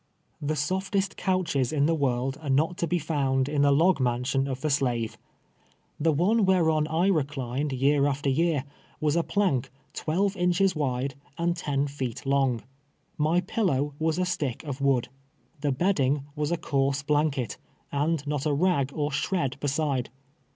[0.41, 4.47] The softest couches in the world are not to be found in the log mansion
[4.47, 5.15] of the slave.
[5.99, 8.63] The one whereon I reclined year after year,
[8.99, 12.63] was a plank twelve inches wide and ten feet long.
[13.19, 15.09] My pillow was a stick of wood.
[15.61, 17.59] Tlie bedding was a coarse blanket,
[17.91, 20.09] and not a rag or shred beside.